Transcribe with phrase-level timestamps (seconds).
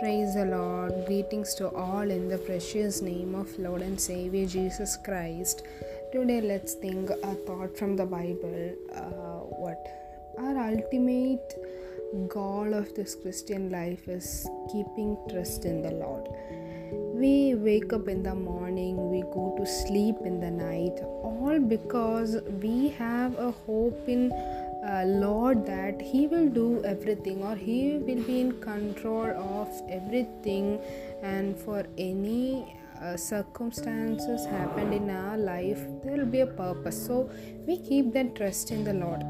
[0.00, 1.04] Praise the Lord.
[1.04, 5.62] Greetings to all in the precious name of Lord and Savior Jesus Christ.
[6.10, 8.72] Today, let's think a thought from the Bible.
[8.94, 9.76] Uh, what
[10.38, 11.52] our ultimate
[12.30, 16.28] goal of this Christian life is keeping trust in the Lord.
[17.14, 22.38] We wake up in the morning, we go to sleep in the night, all because
[22.62, 24.30] we have a hope in
[24.90, 30.80] uh, Lord that He will do everything or He will be in control of everything,
[31.22, 37.06] and for any uh, circumstances happened in our life, there will be a purpose.
[37.06, 37.30] So
[37.66, 39.22] we keep that trust in the Lord,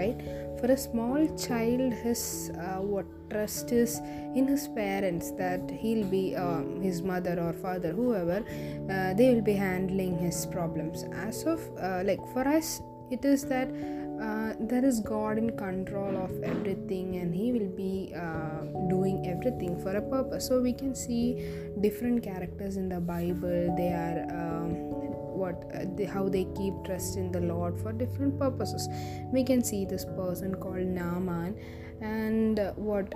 [0.00, 0.20] right?
[0.60, 3.98] For a small child, his uh, what trust is
[4.36, 8.44] in his parents that he'll be um, his mother or father, whoever,
[8.90, 11.04] uh, they will be handling his problems.
[11.14, 13.68] As of uh, like for us, it is that
[14.22, 19.80] uh, there is God in control of everything and He will be uh, doing everything
[19.82, 20.46] for a purpose.
[20.46, 21.44] So we can see
[21.80, 23.74] different characters in the Bible.
[23.76, 24.74] They are um,
[25.42, 28.88] what uh, they, how they keep trust in the Lord for different purposes.
[29.32, 31.56] We can see this person called Naaman
[32.00, 33.14] and what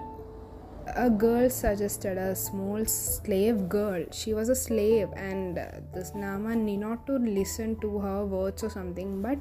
[0.94, 4.04] a girl suggested a small slave girl.
[4.12, 8.62] She was a slave and uh, this Naaman need not to listen to her words
[8.62, 9.38] or something but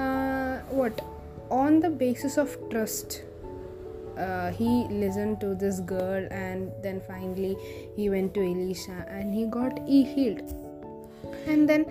[0.00, 1.00] uh, what?
[1.50, 3.22] On the basis of trust
[4.18, 7.56] uh, he listened to this girl and then finally
[7.94, 10.40] he went to elisha and he got healed
[11.46, 11.84] and then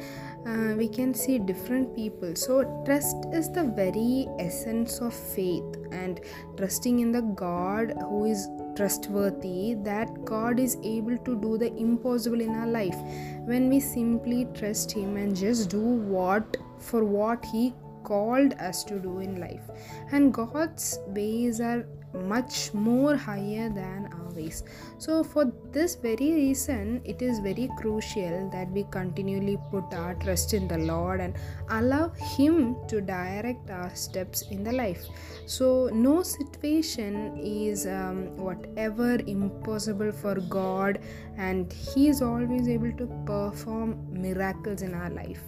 [0.45, 2.35] uh, we can see different people.
[2.35, 6.19] So trust is the very essence of faith and
[6.57, 12.41] trusting in the god who is trustworthy that god is able to do the impossible
[12.41, 12.97] in our life.
[13.45, 17.73] When we simply trust him and just do what for what he
[18.03, 19.69] called us to do in life.
[20.11, 24.63] And god's ways are much more higher than our ways
[24.97, 30.53] so for this very reason it is very crucial that we continually put our trust
[30.53, 31.35] in the lord and
[31.69, 35.05] allow him to direct our steps in the life.
[35.45, 40.99] So no situation is um, whatever impossible for god
[41.37, 45.41] and he is always able to perform miracles in our life.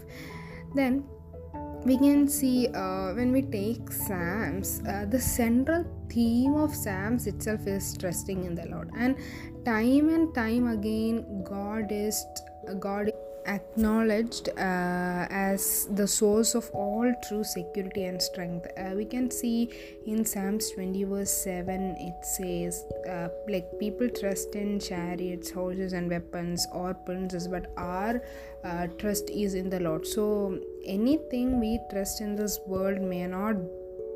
[0.75, 1.05] Then
[1.87, 7.65] we can see uh, when we take Psalms, uh, the central theme of Psalms itself
[7.65, 9.15] is trusting in the Lord, and
[9.65, 12.25] time and time again, God is
[12.79, 13.11] God
[13.47, 18.67] acknowledged uh, as the source of all true security and strength.
[18.77, 19.69] Uh, we can see
[20.05, 26.09] in Psalms 20 verse 7 it says uh, like people trust in chariots, horses, and
[26.09, 28.21] weapons or princes, but our
[28.99, 30.05] trust is in the Lord.
[30.05, 33.55] So anything we trust in this world may not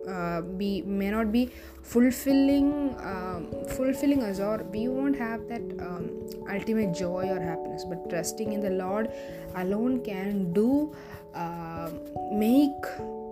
[0.08, 1.50] uh, be may not be
[1.82, 6.10] fulfilling um, fulfilling us or we won't have that um,
[6.50, 7.86] ultimate joy or happiness.
[7.86, 9.12] But trusting in the lord
[9.56, 10.94] alone can do
[11.34, 11.90] uh,
[12.32, 12.86] make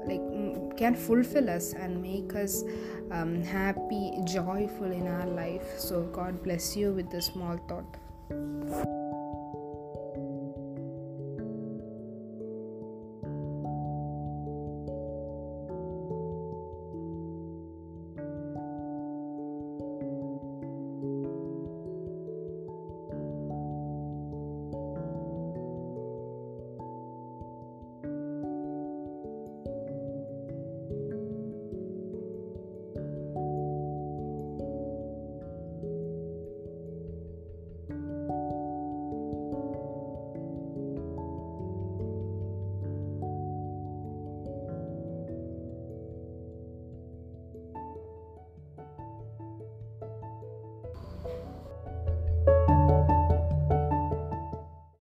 [0.05, 2.63] like can fulfill us and make us
[3.11, 5.77] um, happy joyful in our life.
[5.77, 7.97] So god bless you with this small thought